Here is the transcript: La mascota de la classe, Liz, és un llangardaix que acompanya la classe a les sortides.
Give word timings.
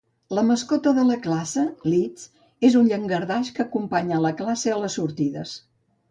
La 0.35 0.41
mascota 0.45 0.91
de 0.99 1.01
la 1.09 1.17
classe, 1.25 1.65
Liz, 1.93 2.23
és 2.69 2.77
un 2.79 2.89
llangardaix 2.93 3.51
que 3.59 3.63
acompanya 3.65 4.23
la 4.23 4.31
classe 4.39 4.73
a 4.73 4.79
les 4.85 4.97
sortides. 5.01 5.53